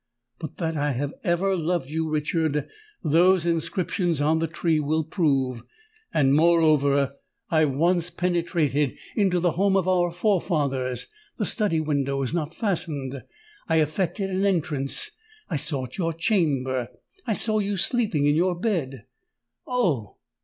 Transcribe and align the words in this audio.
But 0.39 0.57
that 0.57 0.75
I 0.75 0.93
have 0.93 1.13
ever 1.23 1.55
loved 1.55 1.87
you, 1.91 2.09
Richard, 2.09 2.67
those 3.03 3.45
inscriptions 3.45 4.19
on 4.19 4.39
the 4.39 4.47
tree 4.47 4.79
will 4.79 5.03
prove; 5.03 5.61
and, 6.11 6.33
moreover, 6.33 7.13
I 7.51 7.65
once 7.65 8.09
penetrated 8.09 8.97
into 9.15 9.39
the 9.39 9.51
home 9.51 9.77
of 9.77 9.87
our 9.87 10.09
forefathers—the 10.11 11.45
study 11.45 11.79
window 11.81 12.17
was 12.17 12.33
not 12.33 12.55
fastened—I 12.55 13.75
effected 13.75 14.31
an 14.31 14.43
entrance—I 14.43 15.57
sought 15.57 15.99
your 15.99 16.13
chamber—I 16.13 17.33
saw 17.33 17.59
you 17.59 17.77
sleeping 17.77 18.25
in 18.25 18.33
your 18.33 18.55
bed——" 18.59 19.05
"Oh! 19.67 20.17